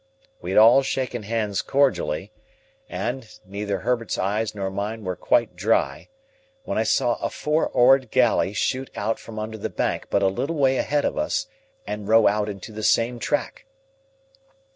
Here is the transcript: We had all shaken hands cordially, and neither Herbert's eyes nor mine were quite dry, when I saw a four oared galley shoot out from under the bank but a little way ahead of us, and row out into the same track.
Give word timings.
We 0.41 0.49
had 0.49 0.57
all 0.57 0.81
shaken 0.81 1.21
hands 1.21 1.61
cordially, 1.61 2.31
and 2.89 3.29
neither 3.45 3.81
Herbert's 3.81 4.17
eyes 4.17 4.55
nor 4.55 4.71
mine 4.71 5.03
were 5.03 5.15
quite 5.15 5.55
dry, 5.55 6.09
when 6.63 6.79
I 6.79 6.81
saw 6.81 7.17
a 7.21 7.29
four 7.29 7.67
oared 7.69 8.09
galley 8.09 8.53
shoot 8.53 8.89
out 8.95 9.19
from 9.19 9.37
under 9.37 9.59
the 9.59 9.69
bank 9.69 10.07
but 10.09 10.23
a 10.23 10.27
little 10.27 10.55
way 10.55 10.77
ahead 10.77 11.05
of 11.05 11.19
us, 11.19 11.45
and 11.85 12.07
row 12.07 12.27
out 12.27 12.49
into 12.49 12.71
the 12.71 12.81
same 12.81 13.19
track. 13.19 13.67